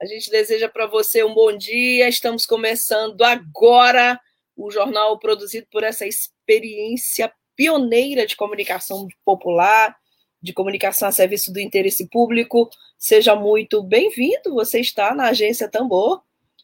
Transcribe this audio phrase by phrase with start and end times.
[0.00, 2.08] A gente deseja para você um bom dia.
[2.08, 4.18] Estamos começando agora
[4.56, 9.94] o jornal produzido por essa experiência pioneira de comunicação popular,
[10.40, 12.70] de comunicação a serviço do interesse público.
[12.98, 14.54] Seja muito bem-vindo.
[14.54, 16.22] Você está na Agência Tambor,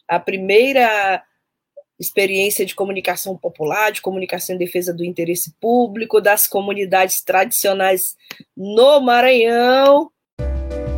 [0.08, 1.22] a primeira
[2.00, 8.16] experiência de comunicação popular, de comunicação em defesa do interesse público, das comunidades tradicionais
[8.56, 10.10] no Maranhão.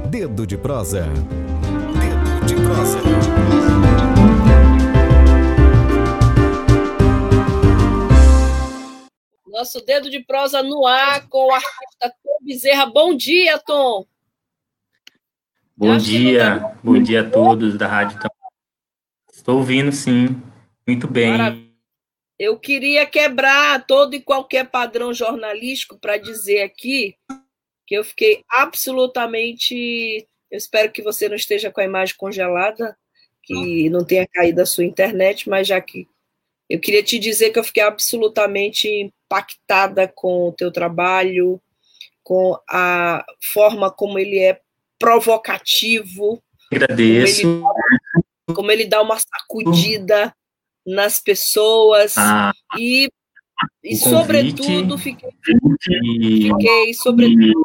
[0.09, 1.05] Dedo de prosa
[9.47, 12.87] Nosso dedo de prosa no ar com o artista Tom Bezerra.
[12.87, 14.07] Bom dia, Tom.
[15.77, 16.79] Bom dia, tá...
[16.83, 18.19] bom dia a todos da Rádio
[19.33, 20.41] Estou ouvindo, sim.
[20.87, 21.33] Muito bem.
[21.33, 21.69] Maravilha.
[22.39, 27.17] Eu queria quebrar todo e qualquer padrão jornalístico para dizer aqui
[27.85, 32.97] que eu fiquei absolutamente eu espero que você não esteja com a imagem congelada,
[33.43, 36.07] que não tenha caído a sua internet, mas já que
[36.69, 41.61] eu queria te dizer que eu fiquei absolutamente impactada com o teu trabalho,
[42.23, 44.61] com a forma como ele é
[44.99, 46.43] provocativo.
[46.71, 47.43] Agradeço.
[47.43, 50.35] Como ele, como ele dá uma sacudida
[50.87, 52.19] nas pessoas.
[52.19, 53.11] Ah, e,
[53.83, 55.31] e sobretudo, fiquei,
[55.81, 57.65] fiquei sobretudo,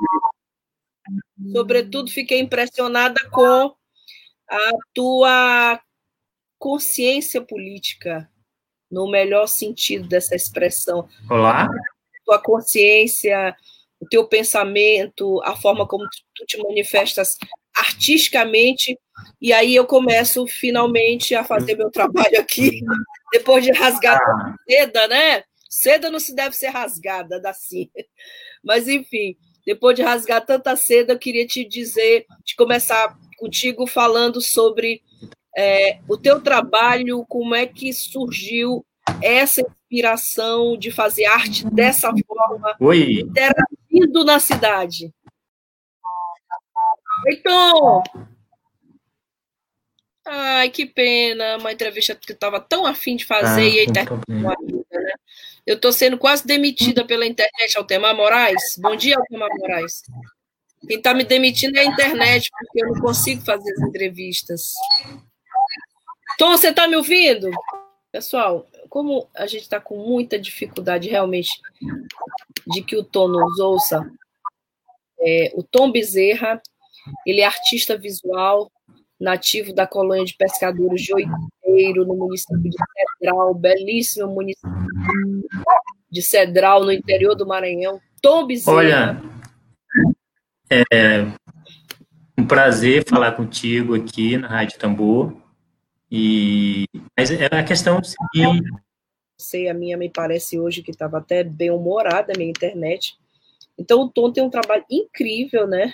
[1.52, 3.74] Sobretudo, fiquei impressionada com
[4.50, 5.82] a tua
[6.58, 8.30] consciência política,
[8.90, 11.08] no melhor sentido dessa expressão.
[11.30, 11.68] Olá.
[12.26, 13.56] Tua consciência,
[14.00, 17.38] o teu pensamento, a forma como tu te manifestas
[17.76, 18.98] artisticamente,
[19.42, 22.80] e aí eu começo finalmente a fazer meu trabalho aqui,
[23.34, 25.44] depois de rasgar a seda, né?
[25.70, 27.90] Seda não se deve ser rasgada, assim.
[28.64, 34.42] Mas, enfim, depois de rasgar tanta seda, eu queria te dizer, de começar contigo falando
[34.42, 35.02] sobre
[35.56, 38.86] é, o teu trabalho, como é que surgiu
[39.22, 43.22] essa inspiração de fazer arte dessa forma, Oi.
[43.22, 45.14] interagindo na cidade.
[47.28, 48.04] Então,
[50.26, 53.84] ai, que pena, uma entrevista que eu estava tão afim de fazer ah, e a
[53.84, 54.56] internet não
[54.92, 55.14] né?
[55.66, 58.78] Eu estou sendo quase demitida pela internet, Altemar Moraes.
[58.78, 60.04] Bom dia, Altemar Moraes.
[60.86, 64.74] Quem está me demitindo é a internet, porque eu não consigo fazer as entrevistas.
[66.38, 67.50] Tom, você está me ouvindo?
[68.12, 71.52] Pessoal, como a gente está com muita dificuldade realmente
[72.68, 74.06] de que o Tom nos ouça,
[75.22, 76.62] é, o Tom Bezerra,
[77.26, 78.70] ele é artista visual,
[79.24, 82.76] nativo da colônia de pescadores de Oiteiro, no município de
[83.18, 84.70] Cedral, belíssimo município
[86.12, 88.00] de Cedral, no interior do Maranhão.
[88.22, 88.78] Tom Bezerra.
[88.78, 89.22] Olha,
[90.92, 91.26] é
[92.38, 95.34] um prazer falar contigo aqui na Rádio Tambor.
[96.12, 96.86] E
[97.18, 98.70] mas é a questão seguinte.
[99.38, 103.18] Sei, a minha me parece hoje que estava até bem humorada a minha internet.
[103.78, 105.92] Então o Tom tem um trabalho incrível, né?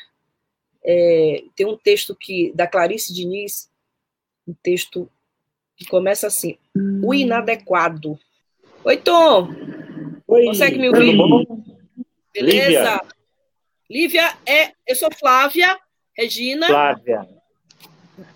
[0.84, 3.70] É, tem um texto que da Clarice Diniz,
[4.48, 5.10] um texto
[5.76, 6.58] que começa assim:
[7.04, 8.20] o inadequado.
[8.84, 9.50] Oi, Tom.
[10.28, 11.18] Oi, Consegue me ouvir?
[12.34, 12.70] Beleza?
[12.70, 13.02] Lívia.
[13.90, 14.74] Lívia é.
[14.88, 15.78] Eu sou Flávia
[16.16, 16.68] Regina.
[16.68, 17.28] Flávia.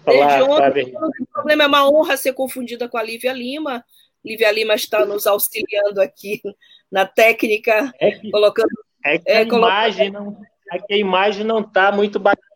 [0.06, 0.88] Olá, Flávia.
[0.88, 3.84] O problema é uma honra ser confundida com a Lívia Lima.
[4.24, 6.42] Lívia Lima está nos auxiliando aqui
[6.90, 8.70] na técnica, é que, colocando.
[9.04, 10.38] É que é, a imagem não
[10.76, 12.54] é que a imagem não está muito bacana.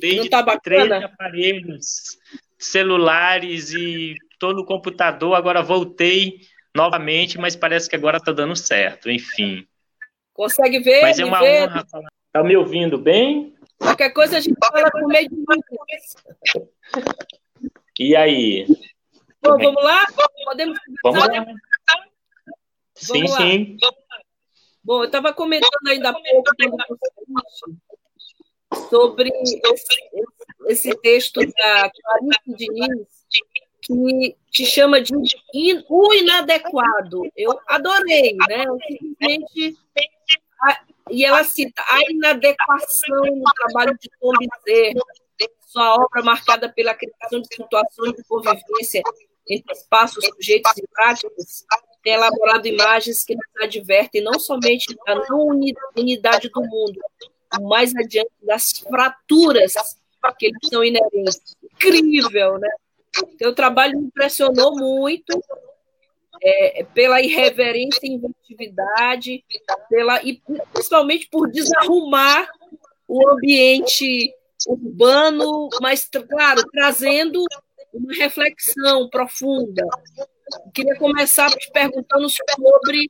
[0.00, 0.60] Desde não tá bacana.
[0.60, 2.18] três aparelhos
[2.58, 6.40] celulares e estou no computador, agora voltei
[6.74, 9.66] novamente, mas parece que agora está dando certo, enfim.
[10.32, 11.02] Consegue ver?
[11.02, 11.68] Mas é uma ver?
[11.68, 12.08] honra falar.
[12.26, 13.54] Está me ouvindo bem?
[13.78, 15.36] Qualquer coisa a gente fala com meio de
[17.98, 18.66] E aí?
[19.40, 20.04] Bom, vamos lá?
[20.44, 21.00] Podemos começar?
[21.04, 21.56] Vamos lá.
[22.94, 23.76] Sim, vamos sim.
[23.80, 23.90] Lá.
[24.84, 26.50] Bom, eu estava comentando ainda há pouco
[28.90, 29.30] sobre
[29.72, 29.98] esse,
[30.66, 33.06] esse texto da Clarice Diniz,
[33.80, 35.14] que te chama de
[35.88, 37.22] o inadequado.
[37.34, 38.64] Eu adorei, né?
[38.66, 39.78] Eu simplesmente.
[41.10, 44.32] E ela cita a inadequação no trabalho de Tom
[45.66, 49.02] Sua obra marcada pela criação de situações de convivência
[49.48, 51.64] entre espaços, sujeitos e práticas,
[52.04, 55.48] tem elaborado imagens que nos advertem não somente da não
[55.96, 57.00] unidade do mundo,
[57.62, 59.74] mais adiante das fraturas
[60.38, 61.56] que eles são inerentes.
[61.62, 62.68] Incrível, né?
[63.38, 65.38] Teu trabalho me impressionou muito
[66.42, 69.44] é, pela irreverência e inventividade,
[69.88, 70.40] pela, e
[70.72, 72.48] principalmente por desarrumar
[73.08, 74.34] o ambiente
[74.66, 77.44] urbano, mas, claro, trazendo
[77.92, 79.86] uma reflexão profunda.
[80.72, 83.08] Queria começar te perguntando sobre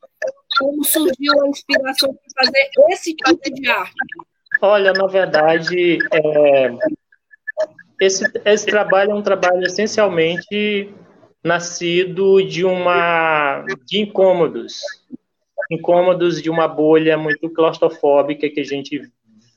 [0.58, 3.94] como surgiu a inspiração para fazer esse tipo de arte.
[4.60, 6.70] Olha, na verdade, é,
[8.00, 10.92] esse, esse trabalho é um trabalho essencialmente
[11.42, 14.80] nascido de uma de incômodos,
[15.70, 19.02] incômodos de uma bolha muito claustrofóbica que a gente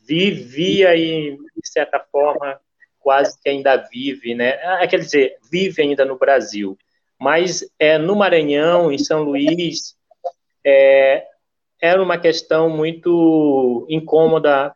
[0.06, 2.60] vivia e de certa forma
[3.00, 4.60] quase que ainda vive, né?
[4.64, 6.78] Ah, quer dizer, vive ainda no Brasil,
[7.20, 9.96] mas é no Maranhão, em São Luís,
[10.66, 11.26] é,
[11.82, 14.74] era uma questão muito incômoda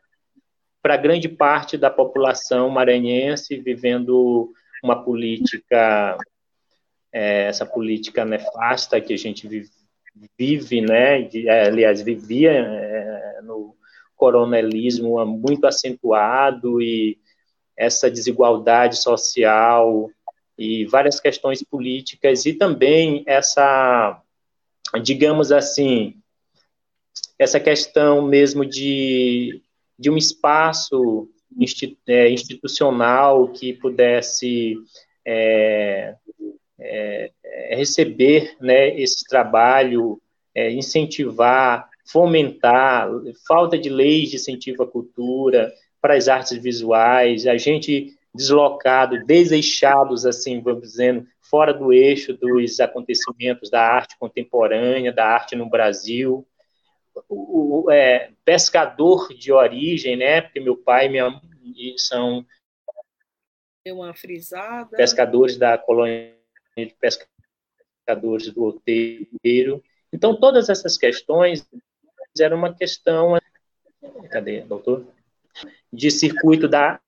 [0.81, 4.51] para grande parte da população maranhense vivendo
[4.83, 6.17] uma política,
[7.13, 9.47] é, essa política nefasta que a gente
[10.38, 11.21] vive, né?
[11.21, 13.75] De, é, aliás, vivia é, no
[14.15, 17.19] coronelismo muito acentuado e
[17.77, 20.09] essa desigualdade social
[20.57, 24.21] e várias questões políticas e também essa,
[25.01, 26.15] digamos assim,
[27.38, 29.62] essa questão mesmo de
[30.01, 31.30] de um espaço
[32.07, 34.75] é, institucional que pudesse
[35.24, 36.15] é,
[36.80, 37.31] é,
[37.75, 40.19] receber né, esse trabalho,
[40.56, 43.07] é, incentivar, fomentar,
[43.48, 45.71] falta de leis de incentivo à cultura,
[46.01, 52.80] para as artes visuais, a gente deslocado, deseixados, assim, vamos dizendo, fora do eixo dos
[52.80, 56.48] acontecimentos da arte contemporânea, da arte no Brasil,
[57.28, 60.42] o, o é, pescador de origem, né?
[60.42, 61.42] Porque meu pai e minha mãe
[61.98, 62.45] são
[63.88, 64.95] uma frisada.
[64.95, 66.36] pescadores da colônia
[66.77, 69.84] de pescadores do Outeiro.
[70.13, 71.68] Então, todas essas questões
[72.39, 73.38] eram uma questão.
[74.30, 75.07] Cadê, doutor?
[75.92, 77.00] De circuito da.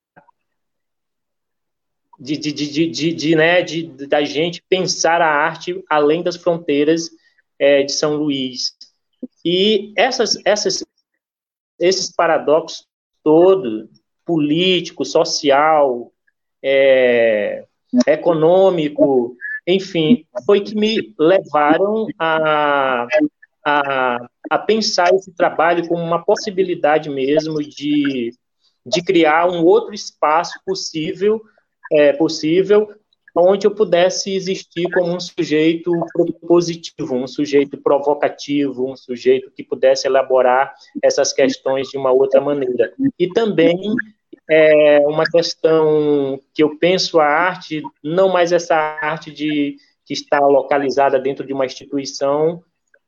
[2.18, 7.10] De, de, de, de, de, né, de, da gente pensar a arte além das fronteiras
[7.58, 8.72] é, de São Luís.
[9.44, 10.84] E essas, essas,
[11.78, 12.86] esses paradoxos
[13.22, 13.88] todos,
[14.24, 16.12] político, social,
[16.62, 17.64] é,
[18.06, 19.36] econômico,
[19.66, 23.06] enfim, foi que me levaram a,
[23.64, 28.30] a, a pensar esse trabalho como uma possibilidade mesmo de,
[28.84, 31.42] de criar um outro espaço possível,
[31.94, 32.88] é, possível
[33.36, 40.06] onde eu pudesse existir como um sujeito propositivo, um sujeito provocativo, um sujeito que pudesse
[40.06, 42.92] elaborar essas questões de uma outra maneira.
[43.18, 43.76] E também
[44.48, 49.76] é uma questão que eu penso a arte, não mais essa arte de
[50.06, 52.62] que está localizada dentro de uma instituição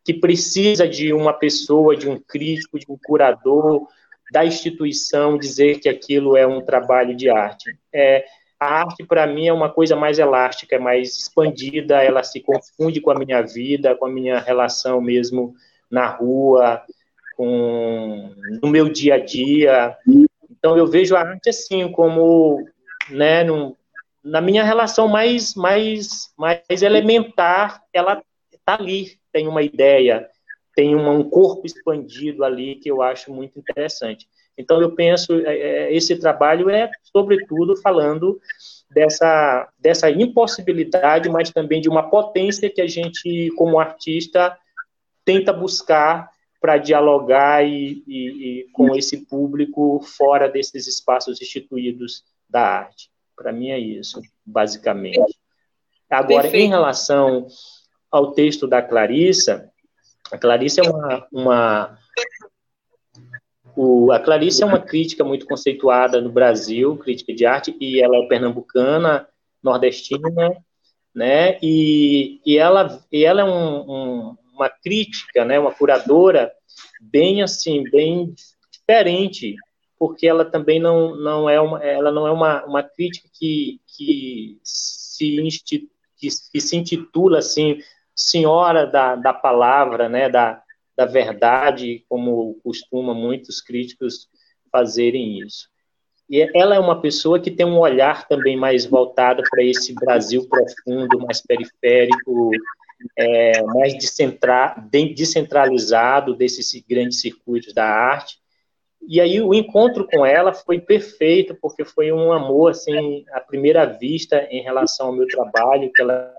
[0.04, 3.86] que precisa de uma pessoa, de um crítico, de um curador
[4.32, 7.76] da instituição dizer que aquilo é um trabalho de arte.
[7.92, 8.24] É,
[8.58, 13.10] a arte para mim é uma coisa mais elástica, mais expandida, ela se confunde com
[13.10, 15.54] a minha vida, com a minha relação mesmo
[15.90, 16.82] na rua,
[17.36, 19.96] com no meu dia a dia.
[20.50, 22.66] Então eu vejo a arte assim como,
[23.10, 23.76] né, num,
[24.24, 30.28] na minha relação mais mais mais elementar, ela está ali, tem uma ideia,
[30.74, 34.26] tem um corpo expandido ali que eu acho muito interessante.
[34.56, 38.40] Então, eu penso, é, é, esse trabalho é, sobretudo, falando
[38.90, 44.56] dessa, dessa impossibilidade, mas também de uma potência que a gente, como artista,
[45.24, 52.62] tenta buscar para dialogar e, e, e, com esse público fora desses espaços instituídos da
[52.62, 53.10] arte.
[53.36, 55.36] Para mim é isso, basicamente.
[56.08, 56.64] Agora, Perfeito.
[56.64, 57.46] em relação
[58.10, 59.70] ao texto da Clarissa,
[60.32, 61.98] a Clarissa é uma, uma
[63.76, 68.16] o, a Clarice é uma crítica muito conceituada no Brasil, crítica de arte, e ela
[68.16, 69.28] é pernambucana,
[69.62, 70.56] nordestina,
[71.14, 71.58] né?
[71.62, 75.58] E, e, ela, e ela é um, um, uma crítica, né?
[75.58, 76.50] Uma curadora
[77.00, 78.34] bem assim, bem
[78.72, 79.54] diferente,
[79.98, 84.58] porque ela também não, não é uma, ela não é uma, uma crítica que, que
[84.64, 87.78] se que, que se intitula assim
[88.14, 90.30] senhora da, da palavra, né?
[90.30, 90.62] Da
[90.96, 94.28] da verdade, como costuma muitos críticos
[94.72, 95.68] fazerem isso.
[96.28, 100.48] e ela é uma pessoa que tem um olhar também mais voltado para esse Brasil
[100.48, 102.50] profundo, mais periférico,
[103.16, 103.94] é, mais
[105.14, 108.38] descentralizado desses grandes circuitos da arte.
[109.08, 113.84] E aí o encontro com ela foi perfeito, porque foi um amor, assim, à primeira
[113.84, 116.34] vista em relação ao meu trabalho, que ela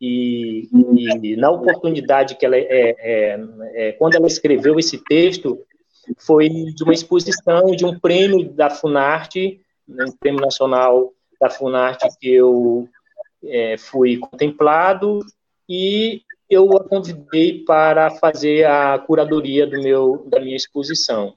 [0.00, 0.68] e,
[1.22, 2.66] e na oportunidade que ela é,
[2.98, 3.40] é,
[3.74, 5.58] é, quando ela escreveu esse texto
[6.18, 12.08] foi de uma exposição de um prêmio da Funarte, né, um prêmio nacional da Funarte
[12.20, 12.88] que eu
[13.44, 15.20] é, fui contemplado
[15.68, 21.32] e eu a convidei para fazer a curadoria do meu da minha exposição.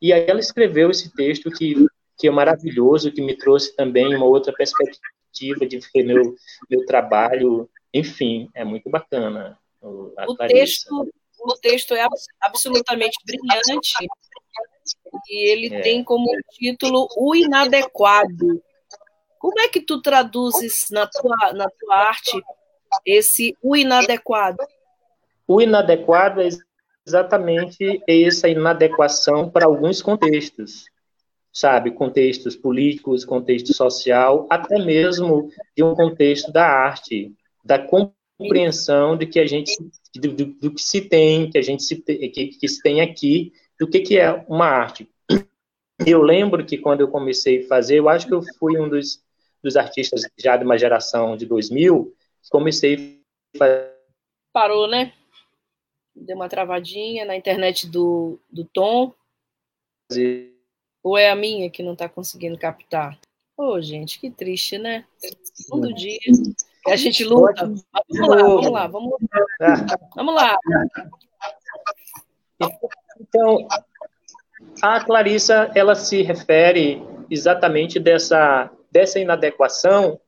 [0.00, 1.86] E aí ela escreveu esse texto que
[2.18, 5.00] que é maravilhoso, que me trouxe também uma outra perspectiva
[5.32, 6.34] de ver meu
[6.68, 9.58] meu trabalho, enfim, é muito bacana.
[9.80, 11.08] O, o texto
[11.42, 12.06] o texto é
[12.42, 13.94] absolutamente brilhante
[15.28, 15.80] e ele é.
[15.80, 18.62] tem como título O Inadequado.
[19.38, 22.42] Como é que tu traduzes na tua, na tua arte
[23.06, 24.58] esse o inadequado?
[25.48, 26.48] O inadequado é
[27.06, 30.89] exatamente essa inadequação para alguns contextos,
[31.52, 31.90] sabe?
[31.90, 37.32] Contextos políticos, contexto social, até mesmo de um contexto da arte,
[37.64, 39.72] da compreensão de que a gente
[40.14, 43.52] do, do, do que se tem, que a gente se, que, que se tem aqui,
[43.78, 45.08] do que, que é uma arte.
[46.06, 49.22] Eu lembro que quando eu comecei a fazer, eu acho que eu fui um dos,
[49.62, 52.14] dos artistas já de uma geração de 2000,
[52.50, 53.22] comecei
[53.54, 53.90] a fazer...
[54.52, 55.12] Parou, né?
[56.14, 59.14] Deu uma travadinha na internet do, do Tom.
[60.10, 60.59] Fazer...
[61.02, 63.18] Ou é a minha que não está conseguindo captar?
[63.56, 65.04] Ô, oh, gente, que triste, né?
[65.68, 66.18] Todo dia
[66.86, 67.66] a gente luta.
[67.66, 69.12] Vamos lá, vamos lá, vamos
[69.60, 69.86] lá.
[70.16, 70.58] Vamos lá.
[73.20, 73.68] Então,
[74.82, 80.18] a Clarissa, ela se refere exatamente dessa, dessa inadequação,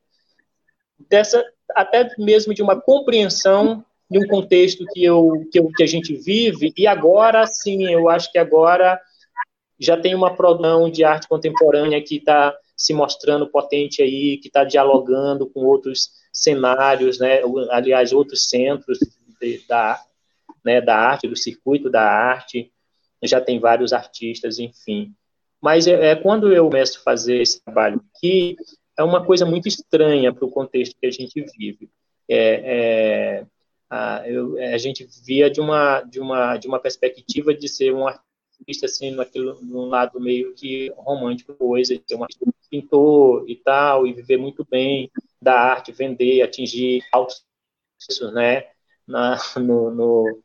[1.09, 1.43] dessa
[1.75, 6.15] até mesmo de uma compreensão de um contexto que, eu, que, eu, que a gente
[6.15, 9.01] vive, e agora sim, eu acho que agora
[9.79, 14.63] já tem uma produção de arte contemporânea que está se mostrando potente aí, que está
[14.63, 18.97] dialogando com outros cenários, né, aliás, outros centros
[19.39, 20.01] de, da,
[20.63, 22.71] né, da arte, do circuito da arte,
[23.21, 25.13] já tem vários artistas, enfim.
[25.61, 28.57] Mas é, é quando eu começo a fazer esse trabalho aqui,
[28.97, 31.89] é uma coisa muito estranha para o contexto que a gente vive.
[32.29, 33.45] É, é,
[33.89, 38.07] a, eu, a, gente via de uma, de, uma, de uma perspectiva de ser um
[38.07, 38.32] artista
[38.83, 42.25] assim, naquele, num lado meio que romântico, coisa, de ser um
[42.69, 47.43] pintor e tal, e viver muito bem, da arte, vender, atingir altos
[47.97, 48.65] preços, né,
[49.07, 50.43] na, no, no,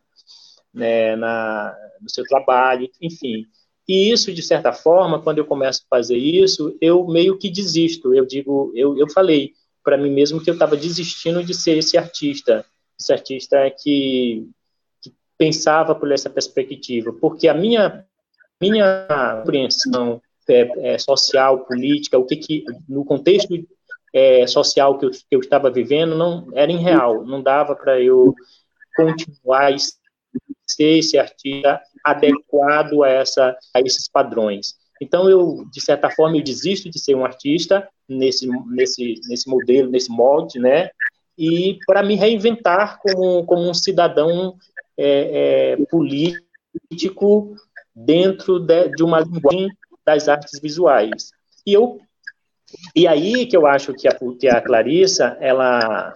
[0.72, 3.46] né, na, no seu trabalho, enfim.
[3.88, 8.14] E isso, de certa forma, quando eu começo a fazer isso, eu meio que desisto.
[8.14, 11.96] Eu digo, eu, eu falei para mim mesmo que eu estava desistindo de ser esse
[11.96, 12.66] artista,
[13.00, 14.46] esse artista que
[15.38, 18.04] pensava por essa perspectiva, porque a minha
[18.60, 19.06] minha
[19.38, 23.54] compreensão é, é, social, política, o que, que no contexto
[24.12, 28.34] é, social que eu, que eu estava vivendo não era irreal, não dava para eu
[28.96, 29.76] continuar a
[30.66, 34.74] ser esse artista adequado a, essa, a esses padrões.
[35.00, 39.90] Então, eu, de certa forma, eu desisto de ser um artista nesse, nesse, nesse modelo,
[39.90, 40.90] nesse molde, né?
[41.38, 44.56] E para me reinventar como, como um cidadão
[44.98, 47.56] é, é, político
[47.94, 49.70] dentro de, de uma linguagem
[50.04, 51.30] das artes visuais.
[51.64, 52.00] E eu
[52.94, 56.12] e aí que eu acho que a, que a Clarissa, ela,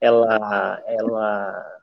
[0.00, 1.80] ela, ela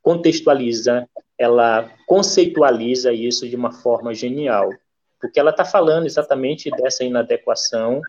[0.00, 4.72] contextualiza, ela conceitualiza isso de uma forma genial,
[5.20, 8.00] porque ela está falando exatamente dessa inadequação,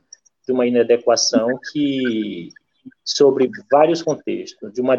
[0.47, 2.53] de uma inadequação que
[3.03, 4.95] sobre vários contextos, de uma,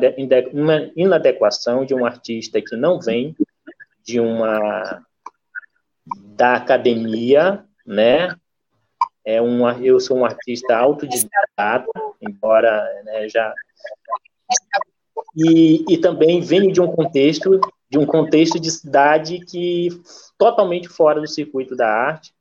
[0.53, 3.35] uma inadequação de um artista que não vem
[4.05, 5.05] de uma
[6.35, 8.35] da academia, né,
[9.25, 11.87] é uma, eu sou um artista autodidata,
[12.21, 13.55] embora né, já
[15.37, 17.61] e, e também venho de um contexto
[17.91, 19.89] de um contexto de cidade que
[20.39, 22.33] totalmente fora do circuito da arte,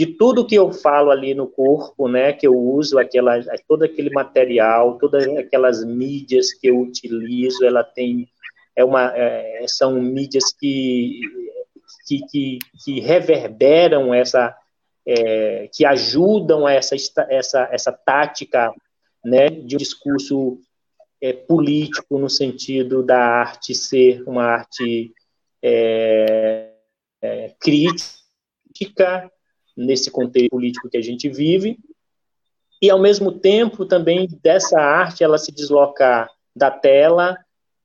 [0.00, 3.38] de tudo que eu falo ali no corpo, né, que eu uso aquela
[3.68, 8.26] todo aquele material, todas aquelas mídias que eu utilizo, ela tem
[8.74, 11.20] é uma é, são mídias que
[12.06, 14.56] que, que, que reverberam essa
[15.06, 16.96] é, que ajudam essa,
[17.28, 18.72] essa, essa tática
[19.22, 20.58] né, de um discurso
[21.20, 25.12] é, político no sentido da arte ser uma arte
[25.62, 26.70] é,
[27.20, 29.30] é crítica,
[29.76, 31.78] nesse contexto político que a gente vive,
[32.82, 37.36] e ao mesmo tempo também dessa arte ela se deslocar da tela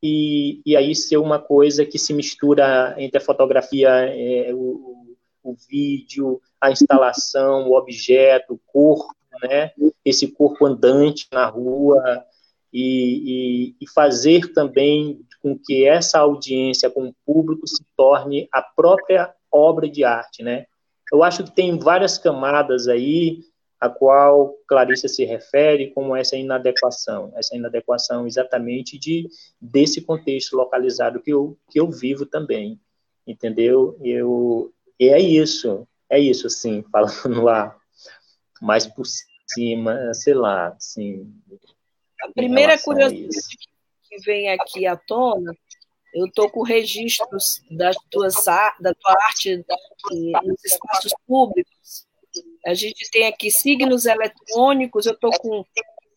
[0.02, 5.56] e, e aí ser uma coisa que se mistura entre a fotografia, é, o, o
[5.70, 9.14] vídeo, a instalação, o objeto, o corpo,
[9.44, 9.72] né?
[10.04, 12.24] Esse corpo andante na rua
[12.72, 18.62] e, e, e fazer também com que essa audiência com o público se torne a
[18.62, 20.66] própria obra de arte, né?
[21.12, 23.44] Eu acho que tem várias camadas aí
[23.80, 29.28] a qual Clarissa se refere como essa inadequação, essa inadequação exatamente de
[29.62, 32.80] desse contexto localizado que eu, que eu vivo também,
[33.28, 33.98] entendeu?
[34.04, 37.76] Eu, e é isso, é isso, assim, falando lá
[38.62, 39.06] mais por
[39.48, 41.32] cima, sei lá, assim.
[42.24, 43.36] A primeira curiosidade
[44.04, 45.54] que vem aqui à tona,
[46.16, 48.36] eu estou com registros das tuas,
[48.80, 49.64] da tua arte
[50.44, 52.08] nos espaços públicos.
[52.66, 55.66] A gente tem aqui signos eletrônicos, eu estou com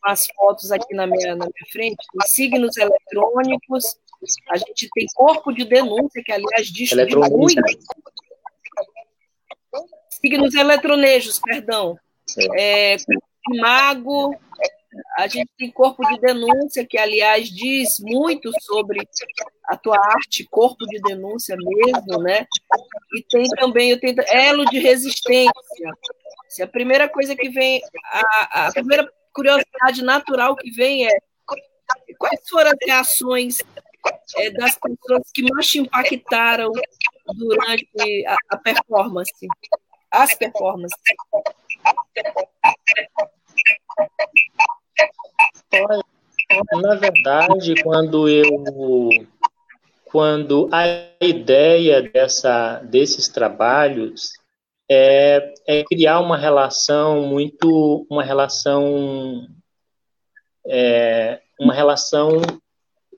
[0.05, 3.99] as fotos aqui na minha, na minha frente, signos eletrônicos,
[4.51, 7.55] a gente tem corpo de denúncia, que aliás distribui
[10.09, 11.99] signos eletronejos, perdão.
[12.57, 12.97] É,
[13.57, 14.35] mago,
[15.17, 19.07] a gente tem corpo de denúncia, que, aliás, diz muito sobre
[19.67, 22.47] a tua arte, corpo de denúncia mesmo, né?
[23.15, 25.53] E tem também, eu tenho elo de resistência.
[26.49, 31.13] Se a primeira coisa que vem, a, a primeira curiosidade natural que vem é
[32.19, 33.59] quais foram as reações
[34.37, 36.73] é, das pessoas que mais te impactaram
[37.37, 39.47] durante a, a performance?
[40.11, 40.99] as performances.
[46.83, 49.09] Na verdade, quando eu
[50.05, 50.85] quando a
[51.21, 54.33] ideia dessa, desses trabalhos
[54.91, 59.47] é, é criar uma relação muito uma relação
[60.67, 62.41] é, uma relação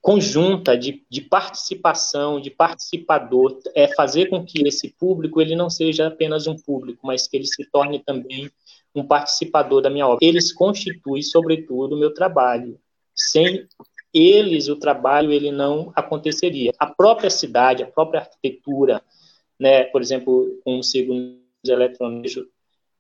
[0.01, 6.07] conjunta de, de participação, de participador, é fazer com que esse público ele não seja
[6.07, 8.51] apenas um público, mas que ele se torne também
[8.95, 10.19] um participador da minha obra.
[10.21, 12.79] Eles constituem, sobretudo, o meu trabalho.
[13.15, 13.67] Sem
[14.13, 16.73] eles, o trabalho ele não aconteceria.
[16.79, 19.03] A própria cidade, a própria arquitetura,
[19.59, 22.47] né, por exemplo, com o segundo eletrônico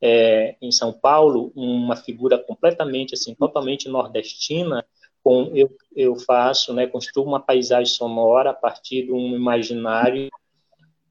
[0.00, 4.84] é, em São Paulo, uma figura completamente assim, totalmente nordestina,
[5.22, 10.28] com, eu, eu faço, né, construo uma paisagem sonora a partir de um imaginário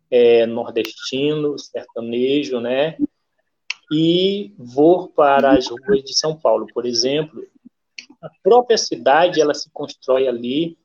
[0.10, 2.98] é, nordestino, sertanejo, né,
[3.92, 7.44] e vou para as ruas de São Paulo, por exemplo.
[8.22, 10.78] A própria cidade, ela se constrói ali,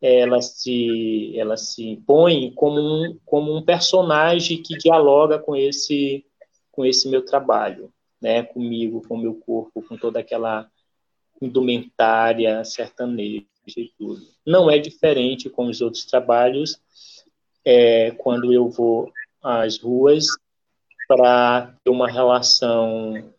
[0.00, 6.24] ela se, ela se põe como um, como um personagem que dialoga com esse,
[6.70, 10.70] com esse meu trabalho, né, comigo, com meu corpo, com toda aquela
[11.40, 13.44] indumentária, sertaneja
[13.76, 14.22] e tudo.
[14.46, 16.80] Não é diferente com os outros trabalhos,
[17.64, 20.26] é, quando eu vou às ruas
[21.06, 23.32] para ter uma relação,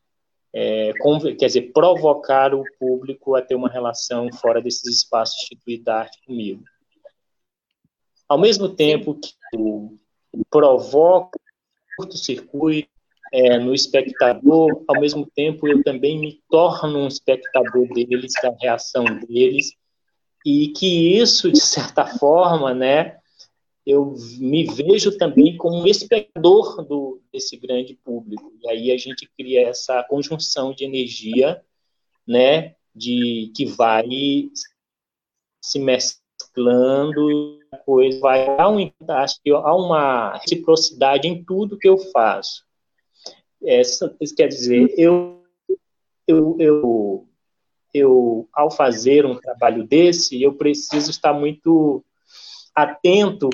[0.54, 0.94] é,
[1.38, 6.22] quer dizer, provocar o público a ter uma relação fora desses espaços instituídos da arte
[6.26, 6.64] comigo.
[8.28, 9.98] Ao mesmo tempo que eu
[10.50, 11.40] provoco
[11.98, 12.90] curto-circuito,
[13.32, 19.04] é, no espectador, ao mesmo tempo eu também me torno um espectador deles, da reação
[19.04, 19.74] deles,
[20.46, 23.18] e que isso, de certa forma, né,
[23.88, 28.52] eu me vejo também como um espectador do, desse grande público.
[28.62, 31.64] E aí a gente cria essa conjunção de energia,
[32.28, 34.04] né, de que vai
[35.62, 41.98] se mesclando, depois vai há um, acho que há uma reciprocidade em tudo que eu
[41.98, 42.66] faço.
[43.64, 45.46] Essa, isso quer dizer, eu,
[46.28, 47.28] eu, eu,
[47.94, 52.04] eu, ao fazer um trabalho desse, eu preciso estar muito
[52.76, 53.50] atento,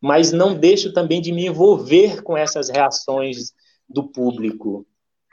[0.00, 3.52] mas não deixo também de me envolver com essas reações
[3.88, 4.86] do público.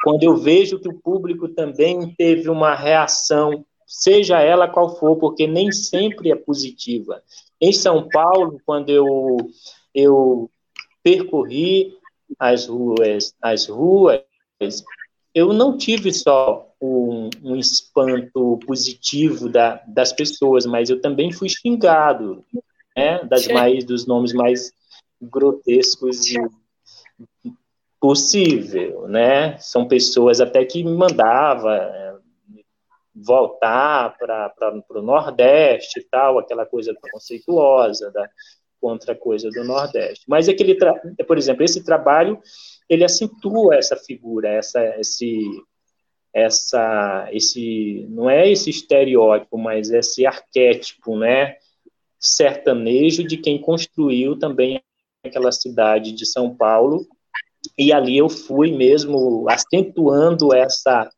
[0.03, 5.47] Quando eu vejo que o público também teve uma reação, seja ela qual for, porque
[5.47, 7.21] nem sempre é positiva.
[7.59, 9.37] Em São Paulo, quando eu,
[9.93, 10.49] eu
[11.03, 11.93] percorri
[12.39, 14.21] as ruas, as ruas,
[15.33, 21.49] eu não tive só um, um espanto positivo da, das pessoas, mas eu também fui
[21.49, 22.43] xingado,
[22.95, 24.71] né, das mais, dos nomes mais
[25.21, 26.33] grotescos
[27.99, 29.57] possível, né?
[29.57, 32.15] São pessoas até que me mandava é,
[33.15, 38.29] voltar para o Nordeste e tal, aquela coisa preconceituosa da
[38.79, 40.25] contra a coisa do Nordeste.
[40.27, 40.77] Mas aquele,
[41.25, 42.39] por exemplo, esse trabalho
[42.87, 45.41] ele acentua essa figura, essa, esse,
[46.31, 51.55] essa, esse, não é esse estereótipo, mas esse arquétipo, né,
[52.25, 54.81] sertanejo de quem construiu também
[55.23, 57.07] aquela cidade de São Paulo.
[57.77, 61.09] E ali eu fui mesmo acentuando essa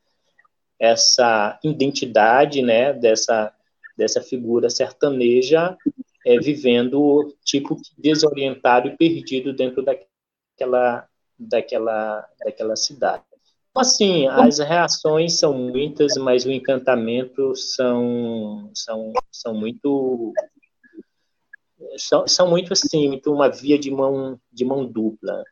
[0.80, 3.52] essa identidade, né, dessa
[3.98, 5.76] dessa figura sertaneja
[6.24, 11.08] é, vivendo tipo desorientado e perdido dentro daquela
[11.39, 13.24] daquela daquela cidade.
[13.72, 20.34] Então, assim, as reações são muitas, mas o encantamento são são são muito
[21.97, 25.43] são, são muito assim, muito uma via de mão de mão dupla,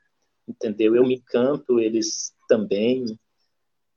[0.47, 0.95] entendeu?
[0.95, 3.17] Eu me encanto, eles também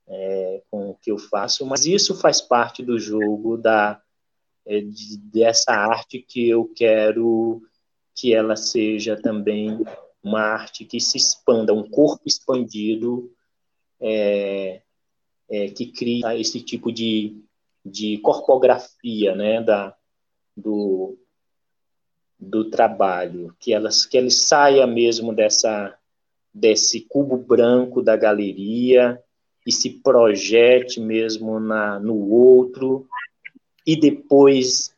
[0.07, 4.01] é, com o que eu faço, mas isso faz parte do jogo da
[4.65, 7.61] é, de, dessa arte que eu quero
[8.15, 9.79] que ela seja também
[10.21, 13.31] uma arte que se expanda, um corpo expandido
[13.99, 14.81] é,
[15.49, 17.41] é, que cria esse tipo de,
[17.85, 19.95] de corpografia né, da,
[20.55, 21.17] do,
[22.39, 25.93] do trabalho, que, elas, que ele saia mesmo dessa,
[26.53, 29.21] desse cubo branco da galeria
[29.67, 33.07] e se projete mesmo na, no outro,
[33.85, 34.95] e depois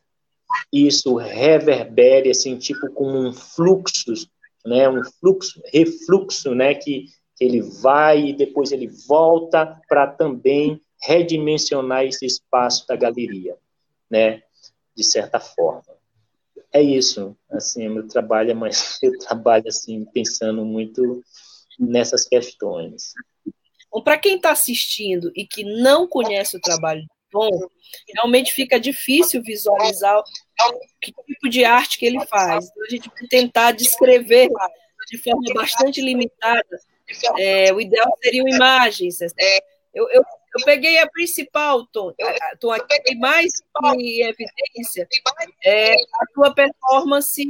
[0.72, 4.12] isso reverbere, assim, tipo como um fluxo,
[4.64, 10.80] né, um fluxo, refluxo, né, que, que ele vai e depois ele volta para também
[11.02, 13.56] redimensionar esse espaço da galeria,
[14.08, 14.42] né,
[14.94, 16.01] de certa forma
[16.72, 21.22] é isso, assim, meu trabalho é mais, eu trabalho, assim, pensando muito
[21.78, 23.12] nessas questões.
[24.04, 27.68] Para quem está assistindo e que não conhece o trabalho do Tom,
[28.14, 30.22] realmente fica difícil visualizar
[31.00, 32.70] que tipo de arte que ele faz.
[32.70, 34.48] Então, a gente vai tentar descrever
[35.10, 36.78] de forma bastante limitada.
[37.38, 39.18] É, o ideal seriam imagens.
[39.92, 40.24] Eu, eu
[40.54, 42.12] eu peguei a principal, Tom,
[42.60, 43.52] Tom aqui mais
[43.96, 45.08] em evidência.
[45.64, 47.42] É a tua performance,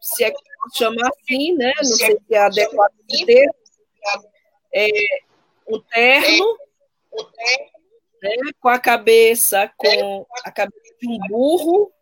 [0.00, 1.72] se é que posso chamar assim, né?
[1.76, 2.92] Não sei se é adequado
[3.26, 3.50] ter.
[4.72, 4.88] É,
[5.68, 6.58] um terno,
[8.22, 11.92] né, com a cabeça, com a cabeça de um burro,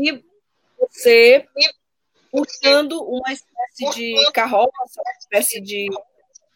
[0.00, 0.24] e
[0.78, 1.46] você
[2.30, 5.86] puxando uma espécie de carroça, uma espécie de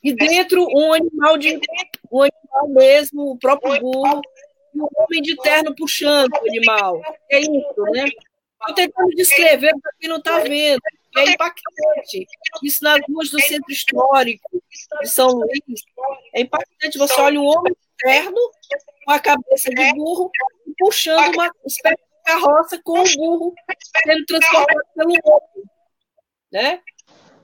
[0.03, 1.61] e dentro um animal de
[2.11, 4.21] um animal mesmo, o próprio burro,
[4.75, 7.01] e um homem de terno puxando o animal.
[7.31, 8.05] É isso, né?
[8.61, 10.81] Estou tentando descrever para quem não está vendo.
[11.17, 12.27] É impactante.
[12.63, 14.63] Isso nas ruas do centro histórico
[15.01, 15.83] de São Luís.
[16.35, 16.99] É impactante.
[16.99, 18.39] Você olha um homem de terno
[19.05, 20.31] com a cabeça de burro
[20.79, 23.55] puxando uma espécie de carroça com o burro
[24.05, 25.65] sendo transportado pelo homem.
[26.53, 26.81] Né?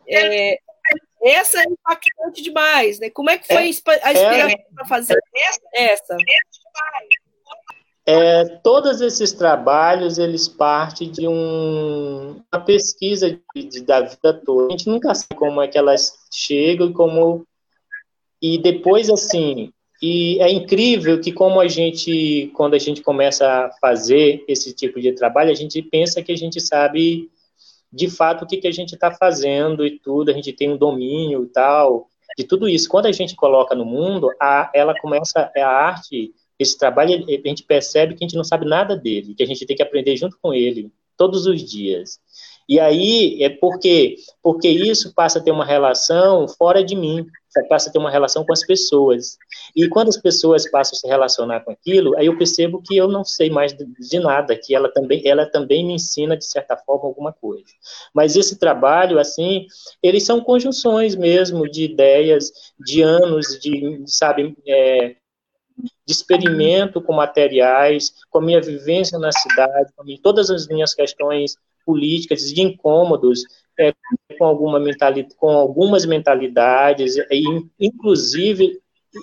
[0.09, 0.59] É,
[1.25, 3.09] essa é impactante demais, né?
[3.11, 5.19] Como é que foi a inspiração é, para fazer
[5.75, 6.17] essa?
[8.07, 14.67] É, todos esses trabalhos, eles partem de um, uma pesquisa de, de, da vida toda.
[14.67, 17.47] A gente nunca sabe como é que elas chegam e como...
[18.43, 23.71] E depois, assim, e é incrível que como a gente, quando a gente começa a
[23.81, 27.31] fazer esse tipo de trabalho, a gente pensa que a gente sabe
[27.95, 30.77] de fato o que, que a gente está fazendo e tudo, a gente tem um
[30.77, 32.89] domínio e tal, de tudo isso.
[32.89, 37.63] Quando a gente coloca no mundo, a, ela começa, a arte, esse trabalho, a gente
[37.63, 40.37] percebe que a gente não sabe nada dele, que a gente tem que aprender junto
[40.43, 42.19] com ele, todos os dias.
[42.69, 47.27] E aí é porque porque isso passa a ter uma relação fora de mim,
[47.69, 49.39] passa a ter uma relação com as pessoas.
[49.77, 53.09] E quando as pessoas passam a se relacionar com aquilo, aí eu percebo que eu
[53.09, 57.07] não sei mais de, nada, que ela também ela também me ensina de certa forma
[57.07, 57.65] alguma coisa.
[58.15, 59.67] Mas esse trabalho assim,
[60.03, 65.17] eles são conjunções mesmo de ideias, de anos de, sabe, é,
[65.79, 71.57] de experimento com materiais, com a minha vivência na cidade, com todas as minhas questões
[71.85, 73.45] políticas, de incômodos
[73.79, 73.93] é,
[74.39, 77.43] com, alguma mentalidade, com algumas mentalidades, e,
[77.79, 78.81] inclusive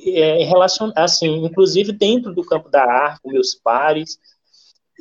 [0.07, 0.49] é,
[0.95, 4.17] assim, inclusive dentro do campo da arte, com meus pares,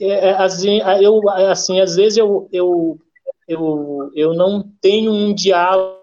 [0.01, 2.99] é, assim, eu, assim, às vezes eu, eu,
[3.47, 6.01] eu, eu não tenho um diálogo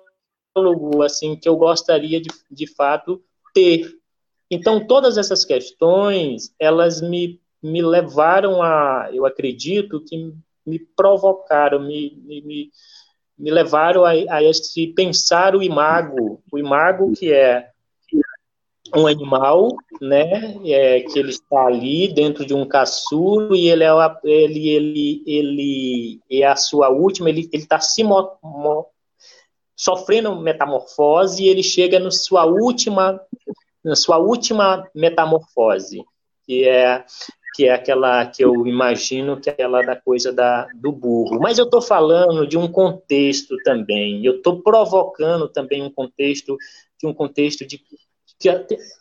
[1.04, 3.22] assim que eu gostaria de, de fato
[3.54, 3.92] ter.
[4.50, 10.34] Então todas essas questões elas me, me levaram a, eu acredito que
[10.68, 12.70] me provocaram, me, me,
[13.38, 17.70] me levaram a, a esse pensar o imago, o imago que é
[18.96, 23.90] um animal, né, é, que ele está ali dentro de um caçuro e ele é,
[24.24, 28.86] ele, ele, ele é a sua última, ele está se mo, mo,
[29.76, 33.20] sofrendo metamorfose e ele chega na sua última,
[33.84, 36.04] na sua última metamorfose,
[36.46, 37.04] que é
[37.58, 41.40] que é aquela que eu imagino que é aquela da coisa da, do burro.
[41.40, 44.24] Mas eu estou falando de um contexto também.
[44.24, 46.56] Eu estou provocando também um contexto
[47.00, 47.82] de um contexto de
[48.40, 48.48] que,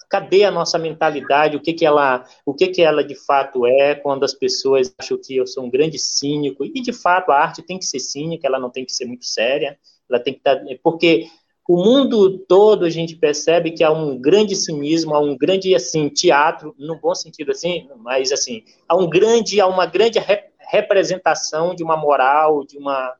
[0.09, 3.95] cadê a nossa mentalidade, o que que ela, o que que ela de fato é,
[3.95, 7.61] quando as pessoas acham que eu sou um grande cínico, e de fato a arte
[7.61, 10.57] tem que ser cínica, ela não tem que ser muito séria, ela tem que estar,
[10.57, 11.27] tá, porque
[11.69, 16.09] o mundo todo a gente percebe que há um grande cinismo, há um grande assim
[16.09, 21.77] teatro, no bom sentido assim, mas assim, há um grande, há uma grande rep representação
[21.77, 23.15] de uma moral, de uma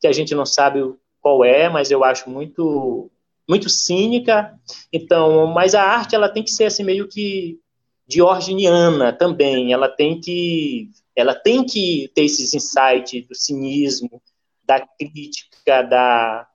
[0.00, 0.80] que a gente não sabe
[1.20, 3.10] qual é, mas eu acho muito
[3.48, 4.58] muito cínica.
[4.92, 7.58] Então, mas a arte ela tem que ser assim meio que
[8.06, 9.72] diorginiana também.
[9.72, 14.22] Ela tem que ela tem que ter esses insights do cinismo,
[14.64, 16.46] da crítica, da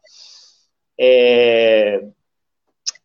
[0.99, 2.07] é,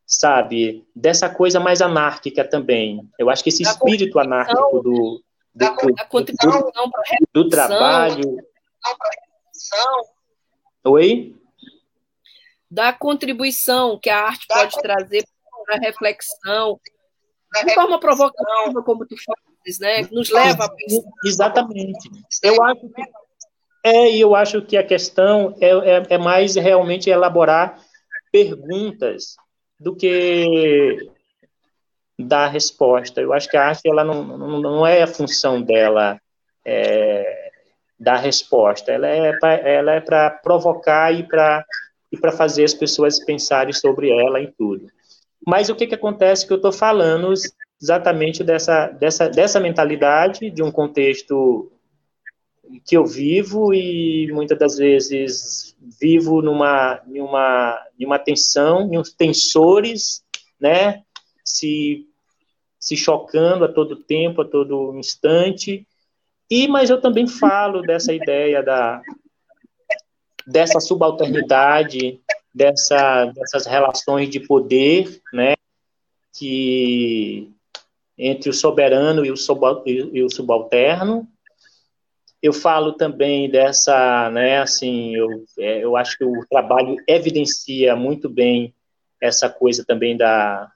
[0.06, 3.08] sabe dessa coisa mais anárquica também.
[3.18, 5.22] Eu acho que esse espírito anárquico do
[5.52, 8.36] do, do, do, do trabalho.
[10.84, 11.34] Oi?
[12.70, 15.24] da contribuição que a arte pode trazer
[15.66, 16.80] para a reflexão,
[17.64, 20.02] de forma provocativa, como tu fazes, né?
[20.12, 21.02] Nos leva a pensar.
[21.24, 22.10] Exatamente.
[22.42, 23.02] Eu acho que
[23.84, 27.78] é, e eu acho que a questão é, é, é mais realmente elaborar
[28.30, 29.36] perguntas
[29.78, 31.10] do que
[32.18, 33.20] dar resposta.
[33.20, 36.20] Eu acho que a arte ela não, não, não é a função dela
[36.64, 37.50] é,
[37.98, 38.92] dar resposta.
[38.92, 39.32] Ela é
[40.00, 41.64] para é provocar e para
[42.12, 44.88] e para fazer as pessoas pensarem sobre ela em tudo.
[45.46, 47.32] Mas o que, que acontece que eu estou falando
[47.80, 51.70] exatamente dessa, dessa, dessa mentalidade, de um contexto
[52.84, 60.22] que eu vivo e muitas das vezes vivo numa, numa, numa tensão, em uns tensores,
[60.60, 61.02] né,
[61.44, 62.06] se,
[62.78, 65.86] se chocando a todo tempo, a todo instante,
[66.50, 69.00] e mas eu também falo dessa ideia da,
[70.46, 72.20] dessa subalternidade,
[72.54, 75.54] dessa, dessas relações de poder, né,
[76.36, 77.50] que
[78.18, 79.34] entre o soberano e o,
[80.12, 81.26] e o subalterno.
[82.42, 88.28] Eu falo também dessa, né, assim, eu, é, eu acho que o trabalho evidencia muito
[88.28, 88.74] bem
[89.20, 90.70] essa coisa também da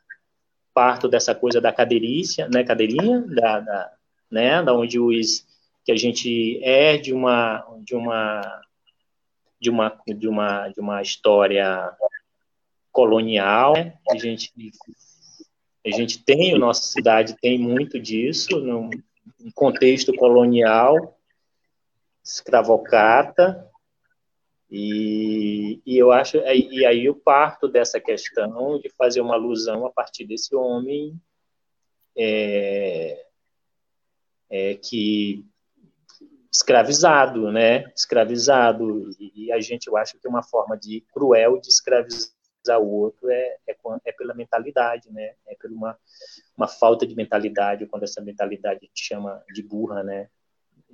[0.75, 3.93] parto dessa coisa da caderícia, né, cadeirinha, da, da
[4.31, 5.47] né, da onde os
[5.85, 8.63] que a gente é de uma de uma
[9.65, 11.91] de uma, de uma, de uma história
[12.93, 13.73] colonial.
[13.73, 13.95] Né?
[14.11, 14.53] A gente,
[15.87, 18.91] a gente tem, a nossa cidade tem muito disso, num
[19.55, 21.19] contexto colonial,
[22.25, 23.71] escravocrata,
[24.77, 29.91] e, e, eu acho, e aí eu parto dessa questão de fazer uma alusão a
[29.93, 31.21] partir desse homem
[32.17, 33.25] é,
[34.51, 35.47] é, que
[36.51, 37.85] escravizado, né?
[37.95, 39.11] Escravizado.
[39.19, 43.57] E, a gente, eu acho que uma forma de cruel de escravizar o outro é,
[43.69, 45.35] é, é pela mentalidade, né?
[45.47, 45.99] É por uma,
[46.57, 50.29] uma falta de mentalidade, quando essa mentalidade te chama de burra, né?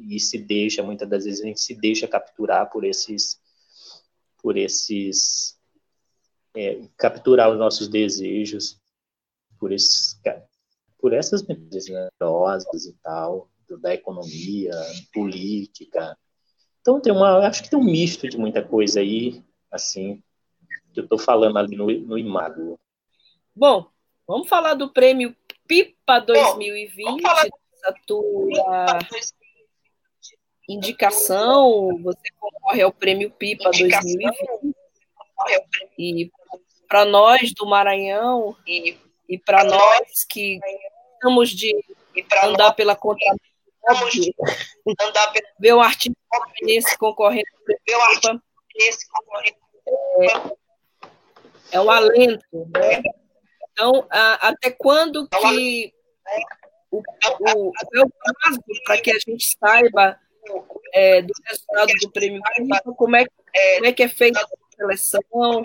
[0.01, 3.41] E se deixa, muitas das vezes, a gente se deixa capturar por esses.
[4.43, 5.59] por esses.
[6.57, 8.81] É, capturar os nossos desejos,
[9.59, 10.21] por esses.
[10.99, 14.73] por essas mentiras né, e tal da economia,
[15.13, 16.17] política.
[16.81, 20.23] Então tem uma, acho que tem um misto de muita coisa aí, assim,
[20.93, 22.79] que eu estou falando ali no, no Imago.
[23.55, 23.87] Bom,
[24.27, 25.37] vamos falar do prêmio
[25.67, 28.99] PIPA 2020, essa tua
[30.73, 34.33] indicação, você concorre ao prêmio PIPA 2020.
[35.99, 36.31] E
[36.89, 38.97] para nós do Maranhão e,
[39.29, 40.59] e para nós que
[41.15, 41.75] estamos de
[42.45, 43.39] andar pela contramão
[43.83, 46.15] Vamos andar ver o artista
[46.63, 47.47] nesse concorrendo.
[47.67, 49.57] Ver o artista concorrendo.
[51.73, 53.03] É, é um alento, né?
[53.73, 55.93] Então, a, até quando que
[56.91, 60.19] o, o, o prazo para que a gente saiba
[60.92, 62.42] é, do resultado do prêmio
[62.96, 63.24] como é,
[63.76, 65.62] como é que é feita a seleção?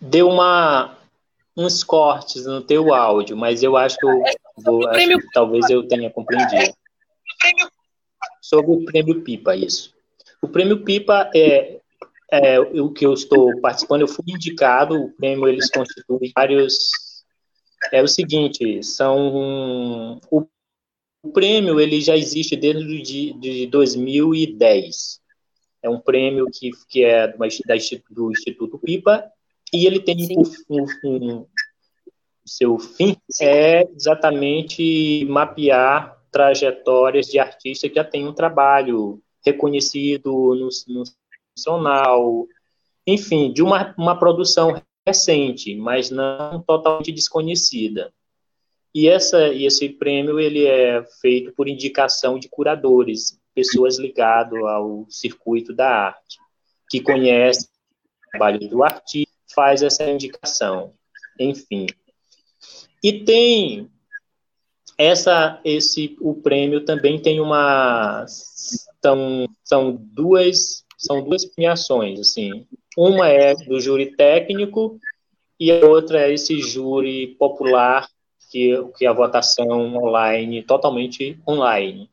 [0.00, 0.98] Deu uma,
[1.56, 4.22] uns cortes no teu áudio, mas eu acho que eu
[4.58, 6.74] vou, acho que talvez eu tenha compreendido.
[8.40, 9.94] Sobre o prêmio Pipa, isso.
[10.40, 11.80] O prêmio Pipa é,
[12.30, 16.78] é o que eu estou participando, eu fui indicado, o prêmio eles constituem vários
[17.92, 20.48] é o seguinte, são o,
[21.22, 25.20] o prêmio ele já existe desde de, de 2010.
[25.82, 27.38] É um prêmio que, que é do,
[28.10, 29.24] do Instituto Pipa
[29.72, 30.16] e ele tem
[30.68, 31.46] um, um,
[32.44, 40.68] seu fim é exatamente mapear trajetórias de artistas que já têm um trabalho reconhecido no,
[40.88, 41.04] no
[41.56, 42.46] nacional,
[43.06, 48.12] enfim, de uma, uma produção recente, mas não totalmente desconhecida.
[48.98, 55.06] E essa, e esse prêmio ele é feito por indicação de curadores, pessoas ligadas ao
[55.08, 56.36] circuito da arte,
[56.90, 60.94] que conhecem o trabalho do artista, faz essa indicação.
[61.38, 61.86] Enfim,
[63.00, 63.88] e tem
[64.98, 72.66] essa esse o prêmio também tem uma são, são duas são duas premiações assim.
[72.96, 74.98] Uma é do júri técnico
[75.60, 78.08] e a outra é esse júri popular
[78.50, 82.10] que que a votação online totalmente online.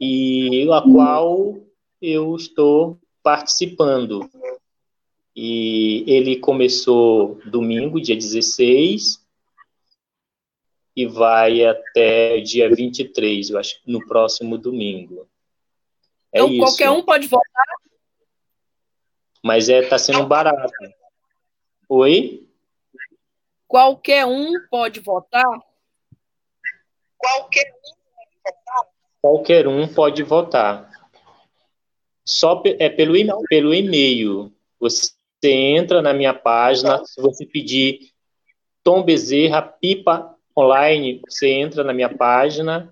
[0.00, 1.58] E a qual
[2.00, 4.28] eu estou participando.
[5.36, 9.24] E ele começou domingo, dia 16,
[10.96, 15.28] e vai até dia 23, eu acho, no próximo domingo.
[16.32, 16.58] É então, isso.
[16.58, 17.64] qualquer um pode votar?
[19.42, 20.72] Mas é, tá sendo barato.
[21.88, 22.46] Oi?
[23.70, 25.46] Qualquer um pode votar?
[27.16, 28.86] Qualquer um pode votar?
[29.22, 30.90] Qualquer um pode votar.
[32.24, 33.14] Só é pelo,
[33.48, 34.52] pelo e-mail.
[34.80, 35.12] Você
[35.44, 38.10] entra na minha página, se você pedir
[38.82, 42.90] Tom Bezerra, pipa online, você entra na minha página,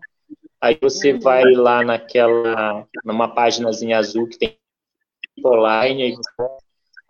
[0.61, 1.19] aí você uhum.
[1.19, 4.57] vai lá naquela, numa páginazinha azul que tem
[5.45, 6.17] online,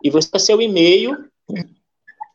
[0.03, 1.29] e você tem seu e-mail.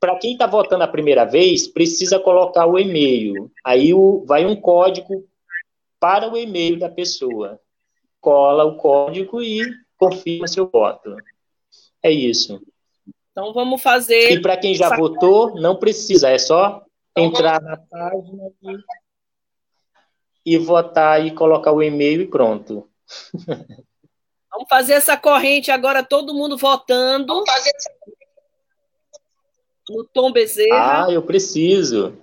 [0.04, 3.50] Para quem está votando a primeira vez, precisa colocar o e-mail.
[3.64, 5.26] Aí o, vai um código
[5.98, 7.58] para o e-mail da pessoa.
[8.20, 9.62] Cola o código e
[9.96, 11.16] confirma seu voto.
[12.02, 12.60] É isso.
[13.32, 14.30] Então vamos fazer.
[14.30, 16.84] E para quem já votou, não precisa, é só
[17.16, 18.50] entrar na página
[20.44, 22.90] e, e votar e colocar o e-mail e pronto.
[24.52, 27.42] Vamos fazer essa corrente agora, todo mundo votando.
[29.88, 31.06] No Tom Bezerra.
[31.06, 32.16] Ah, eu preciso.